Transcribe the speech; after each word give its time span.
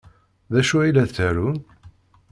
D 0.51 0.53
acu 0.59 0.75
ay 0.77 0.91
la 0.95 1.05
ttarun? 1.09 1.57